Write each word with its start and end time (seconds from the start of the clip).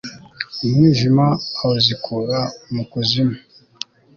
umwijima 0.63 1.25
awuzikura 1.63 2.39
mu 2.73 2.83
kuzimu 2.91 3.37